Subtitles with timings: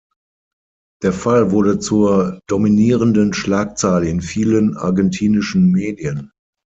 [1.03, 6.31] Der Fall wurde zur dominierenden Schlagzeile in vielen argentinischen Medien.